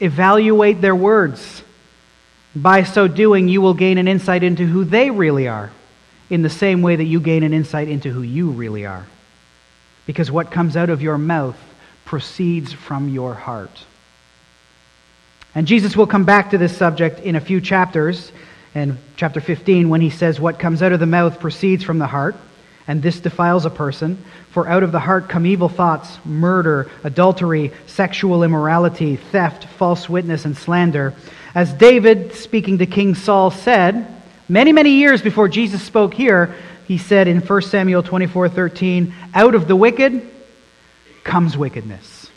[0.00, 1.62] Evaluate their words.
[2.56, 5.70] By so doing, you will gain an insight into who they really are,
[6.30, 9.06] in the same way that you gain an insight into who you really are.
[10.06, 11.58] Because what comes out of your mouth
[12.06, 13.84] proceeds from your heart.
[15.54, 18.32] And Jesus will come back to this subject in a few chapters,
[18.74, 22.06] in chapter 15, when he says, What comes out of the mouth proceeds from the
[22.06, 22.36] heart,
[22.88, 24.22] and this defiles a person.
[24.50, 30.44] For out of the heart come evil thoughts, murder, adultery, sexual immorality, theft, false witness,
[30.44, 31.14] and slander.
[31.54, 34.06] As David, speaking to King Saul, said,
[34.48, 36.54] many, many years before Jesus spoke here,
[36.86, 40.30] he said in 1 Samuel 24 13, Out of the wicked
[41.24, 42.30] comes wickedness.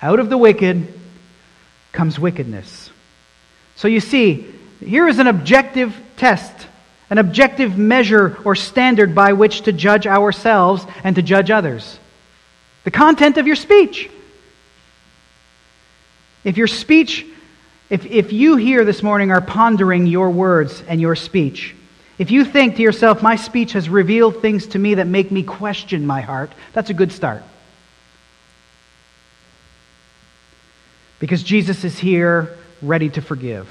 [0.00, 0.92] Out of the wicked
[1.92, 2.90] comes wickedness.
[3.74, 4.46] So you see,
[4.80, 6.66] here is an objective test,
[7.08, 11.98] an objective measure or standard by which to judge ourselves and to judge others.
[12.84, 14.10] The content of your speech.
[16.44, 17.26] If your speech
[17.88, 21.74] if, if you here this morning are pondering your words and your speech,
[22.18, 25.42] if you think to yourself, my speech has revealed things to me that make me
[25.42, 27.42] question my heart, that's a good start.
[31.20, 33.68] Because Jesus is here ready to forgive.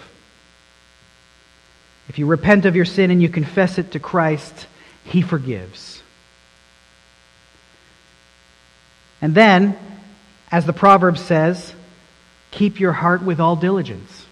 [2.07, 4.67] If you repent of your sin and you confess it to Christ,
[5.05, 6.01] He forgives.
[9.21, 9.77] And then,
[10.51, 11.73] as the proverb says,
[12.51, 14.25] Keep your heart with all diligence.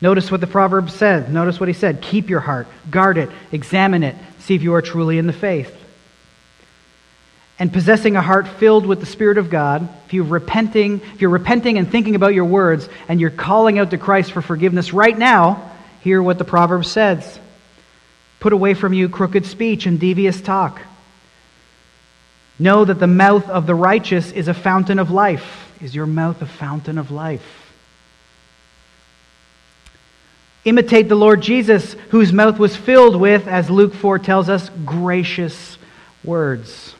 [0.00, 1.32] Notice what the proverb said.
[1.32, 2.00] Notice what he said.
[2.00, 5.74] Keep your heart, guard it, examine it, see if you are truly in the faith.
[7.58, 11.30] And possessing a heart filled with the Spirit of God, if you're repenting, if you're
[11.30, 15.18] repenting and thinking about your words, and you're calling out to Christ for forgiveness right
[15.18, 15.67] now,
[16.00, 17.38] hear what the proverb says.
[18.40, 20.80] Put away from you crooked speech and devious talk.
[22.58, 26.42] Know that the mouth of the righteous is a fountain of life is your mouth
[26.42, 27.72] a fountain of life?
[30.64, 35.78] Imitate the Lord Jesus, whose mouth was filled with, as Luke 4 tells us, gracious
[36.24, 36.94] words.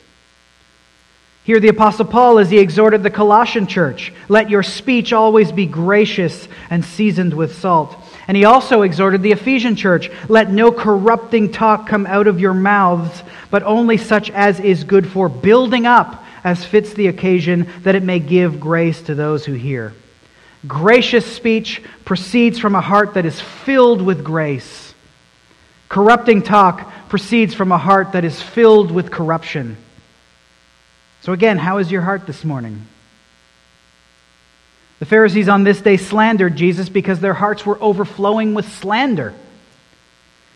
[1.43, 5.65] Here, the Apostle Paul, as he exhorted the Colossian church, let your speech always be
[5.65, 7.95] gracious and seasoned with salt.
[8.29, 12.53] And he also exhorted the Ephesian church, let no corrupting talk come out of your
[12.53, 17.95] mouths, but only such as is good for building up as fits the occasion, that
[17.95, 19.95] it may give grace to those who hear.
[20.67, 24.93] Gracious speech proceeds from a heart that is filled with grace.
[25.89, 29.75] Corrupting talk proceeds from a heart that is filled with corruption.
[31.21, 32.85] So, again, how is your heart this morning?
[34.99, 39.33] The Pharisees on this day slandered Jesus because their hearts were overflowing with slander.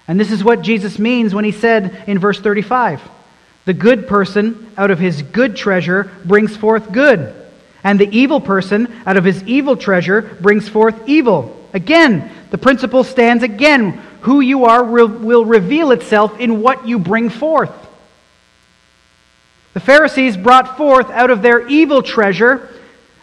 [0.05, 3.01] And this is what Jesus means when he said in verse 35
[3.65, 7.33] The good person out of his good treasure brings forth good,
[7.85, 11.57] and the evil person out of his evil treasure brings forth evil.
[11.73, 14.01] Again, the principle stands again.
[14.21, 17.71] Who you are will reveal itself in what you bring forth.
[19.73, 22.69] The Pharisees brought forth out of their evil treasure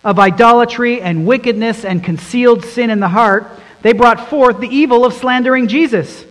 [0.03, 3.47] of idolatry and wickedness and concealed sin in the heart,
[3.83, 6.25] they brought forth the evil of slandering Jesus.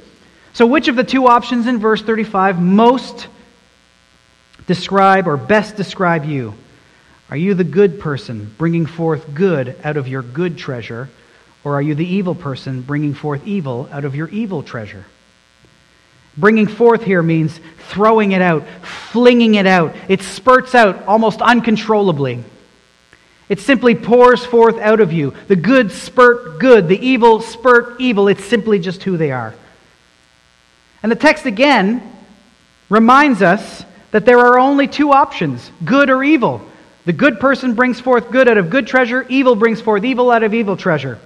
[0.53, 3.27] So, which of the two options in verse 35 most
[4.67, 6.53] describe or best describe you?
[7.29, 11.09] Are you the good person bringing forth good out of your good treasure,
[11.63, 15.05] or are you the evil person bringing forth evil out of your evil treasure?
[16.37, 17.59] Bringing forth here means
[17.89, 19.95] throwing it out, flinging it out.
[20.07, 22.43] It spurts out almost uncontrollably.
[23.49, 25.33] It simply pours forth out of you.
[25.47, 28.27] The good spurt good, the evil spurt evil.
[28.27, 29.55] It's simply just who they are.
[31.01, 32.03] And the text again
[32.89, 36.61] reminds us that there are only two options good or evil.
[37.05, 40.43] The good person brings forth good out of good treasure, evil brings forth evil out
[40.43, 41.17] of evil treasure.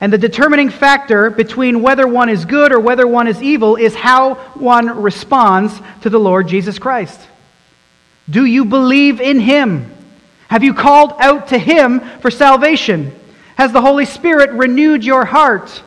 [0.00, 3.94] And the determining factor between whether one is good or whether one is evil is
[3.94, 7.20] how one responds to the Lord Jesus Christ.
[8.28, 9.92] Do you believe in him?
[10.50, 13.14] Have you called out to him for salvation?
[13.54, 15.80] Has the Holy Spirit renewed your heart?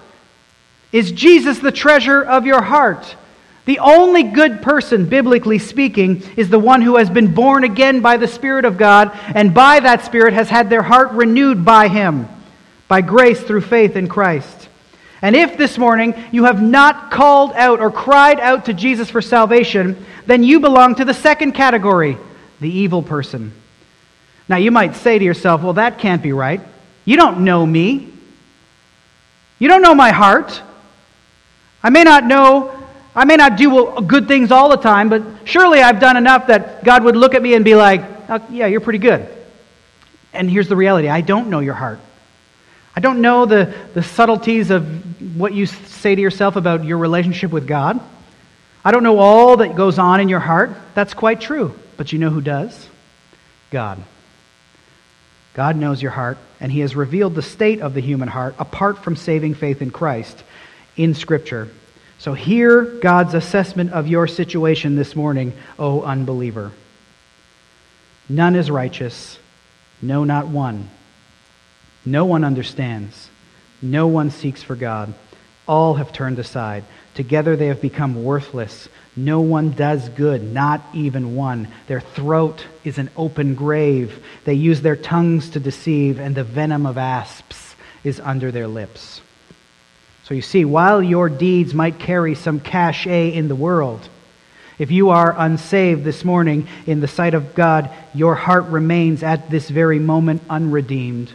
[0.93, 3.17] Is Jesus the treasure of your heart?
[3.65, 8.15] The only good person, biblically speaking, is the one who has been born again by
[8.15, 12.29] the Spirit of God, and by that Spirit has had their heart renewed by Him,
[12.87, 14.69] by grace through faith in Christ.
[15.21, 19.21] And if this morning you have not called out or cried out to Jesus for
[19.21, 22.17] salvation, then you belong to the second category,
[22.61, 23.51] the evil person.
[24.53, 26.61] Now you might say to yourself, well, that can't be right.
[27.05, 28.07] You don't know me.
[29.57, 30.61] You don't know my heart.
[31.81, 32.71] I may not know,
[33.15, 36.83] I may not do good things all the time, but surely I've done enough that
[36.83, 39.27] God would look at me and be like, oh, yeah, you're pretty good.
[40.33, 41.99] And here's the reality I don't know your heart.
[42.95, 47.49] I don't know the, the subtleties of what you say to yourself about your relationship
[47.49, 47.99] with God.
[48.85, 50.75] I don't know all that goes on in your heart.
[50.93, 51.73] That's quite true.
[51.97, 52.87] But you know who does?
[53.71, 54.03] God.
[55.53, 59.03] God knows your heart, and He has revealed the state of the human heart apart
[59.03, 60.43] from saving faith in Christ
[60.97, 61.69] in Scripture.
[62.17, 66.71] So hear God's assessment of your situation this morning, O unbeliever.
[68.29, 69.37] None is righteous,
[70.01, 70.89] no, not one.
[72.05, 73.29] No one understands.
[73.81, 75.13] No one seeks for God.
[75.67, 76.83] All have turned aside.
[77.15, 78.89] Together they have become worthless.
[79.15, 81.67] No one does good, not even one.
[81.87, 84.23] Their throat is an open grave.
[84.43, 89.21] They use their tongues to deceive, and the venom of asps is under their lips.
[90.23, 94.07] So you see, while your deeds might carry some cachet in the world,
[94.79, 99.49] if you are unsaved this morning in the sight of God, your heart remains at
[99.49, 101.31] this very moment unredeemed.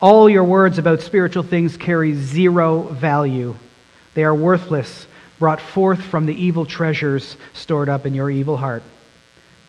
[0.00, 3.54] All your words about spiritual things carry zero value.
[4.14, 5.06] They are worthless,
[5.40, 8.84] brought forth from the evil treasures stored up in your evil heart.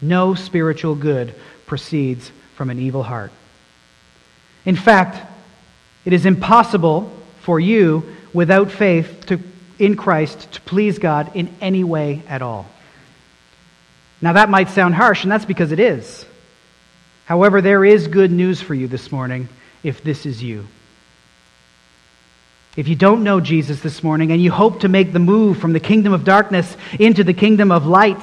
[0.01, 1.33] No spiritual good
[1.65, 3.31] proceeds from an evil heart.
[4.65, 5.25] In fact,
[6.05, 9.39] it is impossible for you without faith to,
[9.79, 12.67] in Christ to please God in any way at all.
[14.21, 16.25] Now, that might sound harsh, and that's because it is.
[17.25, 19.47] However, there is good news for you this morning
[19.83, 20.67] if this is you.
[22.77, 25.73] If you don't know Jesus this morning and you hope to make the move from
[25.73, 28.21] the kingdom of darkness into the kingdom of light,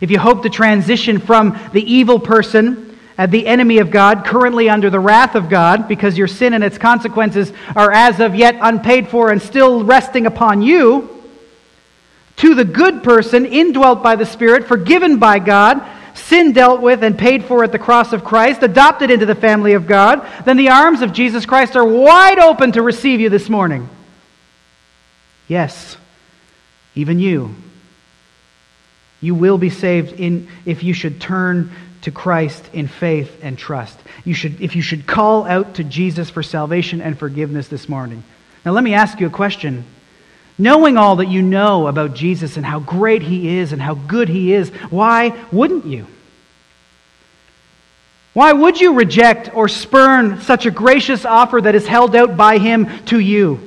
[0.00, 4.70] if you hope to transition from the evil person uh, the enemy of God, currently
[4.70, 8.56] under the wrath of God, because your sin and its consequences are as of yet
[8.62, 11.22] unpaid for and still resting upon you,
[12.36, 17.18] to the good person, indwelt by the Spirit, forgiven by God, sin dealt with and
[17.18, 20.70] paid for at the cross of Christ, adopted into the family of God, then the
[20.70, 23.88] arms of Jesus Christ are wide open to receive you this morning.
[25.48, 25.96] Yes,
[26.94, 27.54] even you.
[29.20, 33.98] You will be saved in, if you should turn to Christ in faith and trust.
[34.24, 38.24] You should, if you should call out to Jesus for salvation and forgiveness this morning.
[38.64, 39.84] Now, let me ask you a question.
[40.60, 44.28] Knowing all that you know about Jesus and how great he is and how good
[44.28, 46.06] he is, why wouldn't you?
[48.34, 52.58] Why would you reject or spurn such a gracious offer that is held out by
[52.58, 53.58] him to you?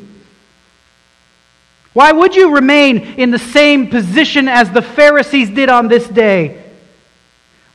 [1.94, 6.64] Why would you remain in the same position as the Pharisees did on this day?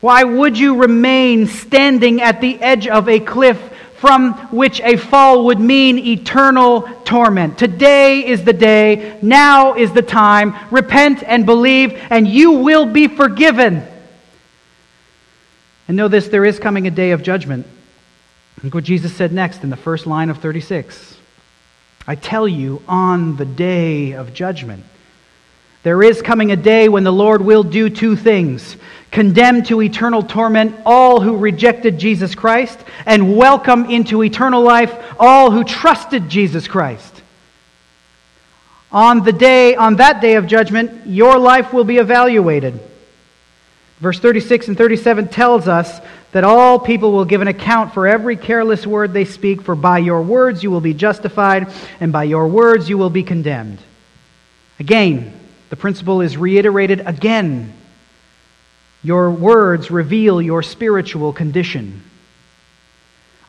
[0.00, 3.60] Why would you remain standing at the edge of a cliff
[3.98, 7.58] from which a fall would mean eternal torment?
[7.58, 9.18] Today is the day.
[9.22, 10.54] Now is the time.
[10.70, 13.82] Repent and believe, and you will be forgiven.
[15.88, 17.66] And know this there is coming a day of judgment.
[18.62, 21.16] Look what Jesus said next in the first line of 36.
[22.06, 24.84] I tell you, on the day of judgment,
[25.82, 28.76] there is coming a day when the Lord will do two things
[29.10, 35.50] condemn to eternal torment all who rejected Jesus Christ, and welcome into eternal life all
[35.50, 37.22] who trusted Jesus Christ.
[38.90, 42.78] On the day, on that day of judgment, your life will be evaluated.
[44.00, 46.00] Verse 36 and 37 tells us
[46.32, 49.98] that all people will give an account for every careless word they speak, for by
[49.98, 53.78] your words you will be justified, and by your words you will be condemned.
[54.78, 55.37] Again,
[55.70, 57.72] the principle is reiterated again.
[59.02, 62.02] Your words reveal your spiritual condition.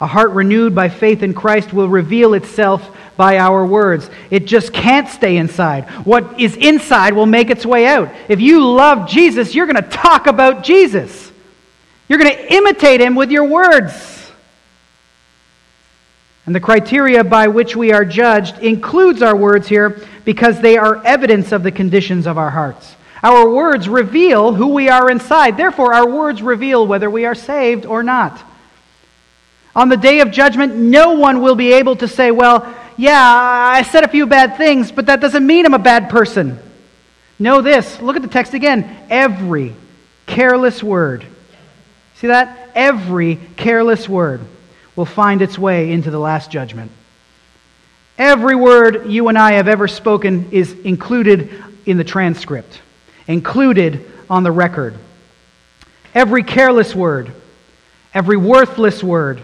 [0.02, 4.10] A heart renewed by faith in Christ will reveal itself by our words.
[4.30, 5.90] It just can't stay inside.
[6.06, 8.10] What is inside will make its way out.
[8.30, 11.30] If you love Jesus, you're going to talk about Jesus.
[12.08, 14.32] You're going to imitate him with your words.
[16.46, 21.04] And the criteria by which we are judged includes our words here because they are
[21.08, 22.96] evidence of the conditions of our hearts.
[23.24, 25.58] Our words reveal who we are inside.
[25.58, 28.40] Therefore, our words reveal whether we are saved or not.
[29.76, 33.82] On the day of judgment, no one will be able to say, Well, yeah, I
[33.82, 36.60] said a few bad things, but that doesn't mean I'm a bad person.
[37.40, 38.00] Know this.
[38.00, 38.86] Look at the text again.
[39.10, 39.74] Every
[40.28, 41.26] careless word.
[42.18, 42.70] See that?
[42.76, 44.42] Every careless word
[44.96, 46.92] will find its way into the last judgment.
[48.20, 52.82] Every word you and I have ever spoken is included in the transcript,
[53.28, 54.96] included on the record.
[56.14, 57.32] Every careless word,
[58.14, 59.42] every worthless word,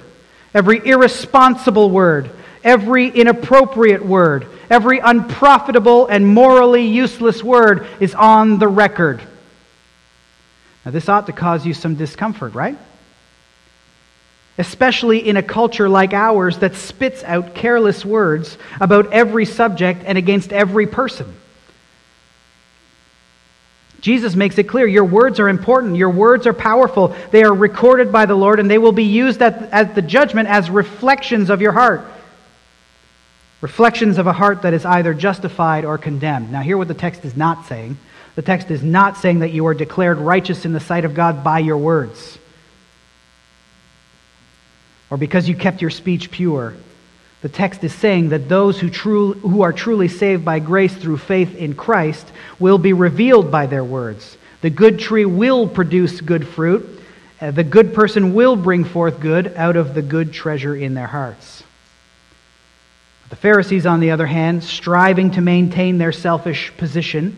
[0.53, 2.30] every irresponsible word,
[2.65, 9.21] every inappropriate word, every unprofitable and morally useless word is on the record.
[10.84, 12.78] Now, this ought to cause you some discomfort, right?
[14.58, 20.18] Especially in a culture like ours that spits out careless words about every subject and
[20.18, 21.34] against every person.
[23.99, 28.12] Jesus makes it clear your words are important, your words are powerful, they are recorded
[28.12, 31.62] by the Lord, and they will be used at, at the judgment as reflections of
[31.62, 32.06] your heart.
[33.62, 36.51] Reflections of a heart that is either justified or condemned.
[36.51, 37.97] Now, hear what the text is not saying.
[38.36, 41.43] The text is not saying that you are declared righteous in the sight of God
[41.43, 42.38] by your words
[45.10, 46.74] or because you kept your speech pure.
[47.41, 51.18] The text is saying that those who, true, who are truly saved by grace through
[51.18, 52.26] faith in Christ
[52.60, 54.38] will be revealed by their words.
[54.62, 57.01] The good tree will produce good fruit.
[57.39, 61.08] Uh, the good person will bring forth good out of the good treasure in their
[61.08, 61.64] hearts.
[63.30, 67.36] The Pharisees, on the other hand, striving to maintain their selfish position,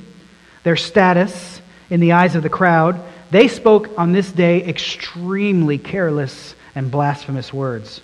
[0.63, 3.01] their status in the eyes of the crowd,
[3.31, 8.01] they spoke on this day extremely careless and blasphemous words.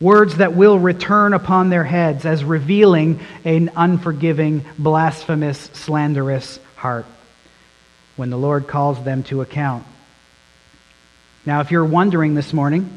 [0.00, 7.06] Words that will return upon their heads as revealing an unforgiving, blasphemous, slanderous heart
[8.14, 9.84] when the Lord calls them to account.
[11.44, 12.88] Now, if you're wondering this morning,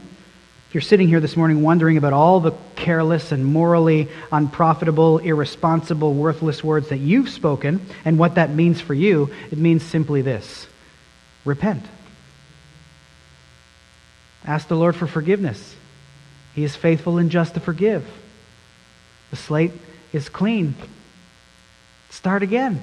[0.67, 6.13] if you're sitting here this morning wondering about all the careless and morally unprofitable, irresponsible,
[6.13, 10.67] worthless words that you've spoken and what that means for you, it means simply this
[11.43, 11.83] repent.
[14.45, 15.75] Ask the Lord for forgiveness.
[16.55, 18.05] He is faithful and just to forgive.
[19.29, 19.71] The slate
[20.11, 20.75] is clean.
[22.09, 22.81] Start again.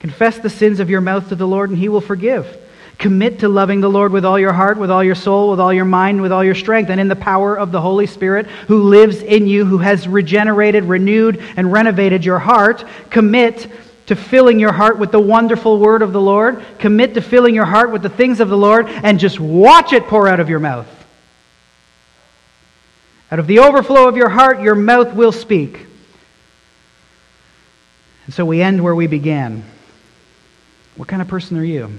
[0.00, 2.58] Confess the sins of your mouth to the Lord, and He will forgive.
[2.98, 5.72] Commit to loving the Lord with all your heart, with all your soul, with all
[5.72, 8.82] your mind, with all your strength, and in the power of the Holy Spirit who
[8.82, 12.84] lives in you, who has regenerated, renewed, and renovated your heart.
[13.10, 13.68] Commit
[14.06, 16.64] to filling your heart with the wonderful word of the Lord.
[16.78, 20.06] Commit to filling your heart with the things of the Lord and just watch it
[20.06, 20.88] pour out of your mouth.
[23.30, 25.86] Out of the overflow of your heart, your mouth will speak.
[28.26, 29.64] And so we end where we began.
[30.96, 31.90] What kind of person are you?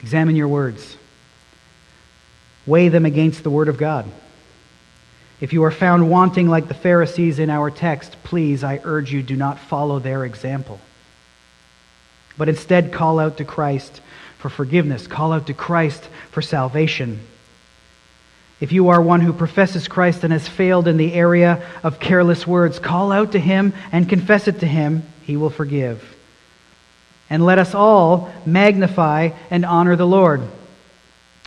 [0.00, 0.96] Examine your words,
[2.66, 4.06] weigh them against the Word of God.
[5.42, 9.24] If you are found wanting like the Pharisees in our text, please, I urge you,
[9.24, 10.78] do not follow their example.
[12.38, 14.00] But instead, call out to Christ
[14.38, 17.18] for forgiveness, call out to Christ for salvation.
[18.60, 22.46] If you are one who professes Christ and has failed in the area of careless
[22.46, 25.02] words, call out to him and confess it to him.
[25.24, 26.00] He will forgive.
[27.32, 30.42] and let us all magnify and honor the Lord.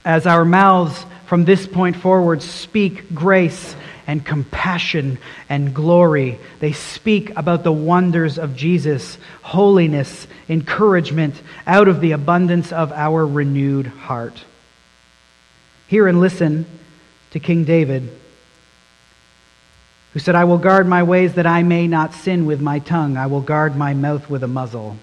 [0.04, 3.76] As our mouths from this point forward speak grace
[4.08, 5.18] and compassion
[5.50, 12.72] and glory, they speak about the wonders of Jesus, holiness, encouragement out of the abundance
[12.72, 14.44] of our renewed heart.
[15.88, 16.66] Hear and listen
[17.32, 18.10] to King David
[20.16, 23.18] who said, I will guard my ways that I may not sin with my tongue.
[23.18, 24.96] I will guard my mouth with a muzzle.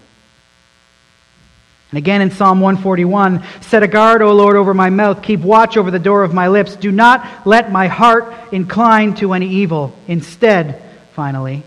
[1.92, 5.22] And again in Psalm 141, set a guard, O Lord, over my mouth.
[5.22, 6.74] Keep watch over the door of my lips.
[6.74, 9.94] Do not let my heart incline to any evil.
[10.08, 10.82] Instead,
[11.12, 11.62] finally,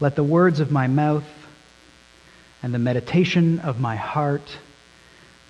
[0.00, 1.22] let the words of my mouth
[2.60, 4.58] and the meditation of my heart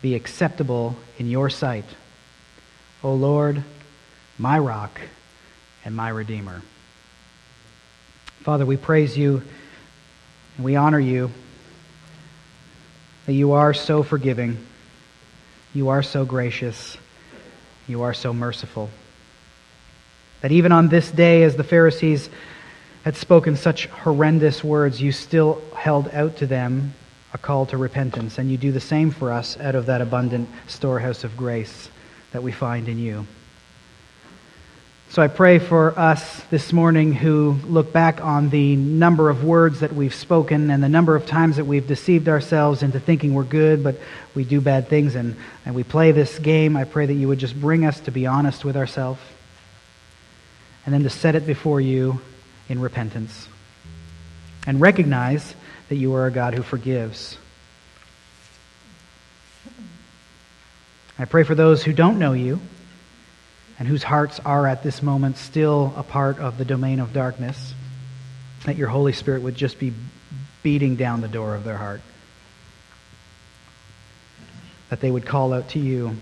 [0.03, 1.87] be acceptable in your sight.
[3.03, 3.65] O Lord,
[4.37, 5.01] my rock
[5.87, 6.61] and my Redeemer.
[8.41, 9.43] Father, we praise you
[10.57, 11.31] and we honor you
[13.29, 14.57] that you are so forgiving,
[15.75, 16.97] you are so gracious,
[17.87, 18.89] you are so merciful.
[20.41, 22.31] That even on this day, as the Pharisees
[23.05, 26.95] had spoken such horrendous words, you still held out to them
[27.35, 30.49] a call to repentance, and you do the same for us out of that abundant
[30.67, 31.91] storehouse of grace
[32.33, 33.27] that we find in you.
[35.11, 39.81] So I pray for us this morning who look back on the number of words
[39.81, 43.45] that we've spoken and the number of times that we've deceived ourselves into thinking we're
[43.45, 43.97] good, but
[44.35, 45.35] we do bad things and,
[45.65, 46.77] and we play this game.
[46.77, 49.19] I pray that you would just bring us to be honest with ourselves
[50.85, 52.21] and then to set it before you
[52.69, 53.49] in repentance
[54.67, 55.55] and recognize
[55.89, 57.39] that you are a God who forgives.
[61.19, 62.61] I pray for those who don't know you
[63.79, 67.75] and whose hearts are at this moment still a part of the domain of darkness,
[68.65, 69.93] that your Holy Spirit would just be
[70.63, 72.01] beating down the door of their heart.
[74.91, 76.17] That they would call out to you,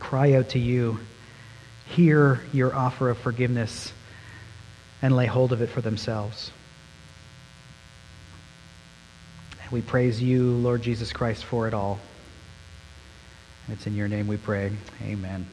[0.00, 0.98] cry out to you,
[1.86, 3.92] hear your offer of forgiveness,
[5.00, 6.50] and lay hold of it for themselves.
[9.62, 12.00] And we praise you, Lord Jesus Christ, for it all.
[13.66, 14.72] And it's in your name we pray.
[15.02, 15.46] Amen.